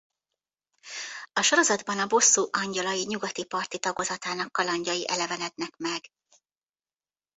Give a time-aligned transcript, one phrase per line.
[1.33, 6.05] A sorozatban a Bosszú Angyalai nyugati parti tagozatának kalandjai elevenednek meg.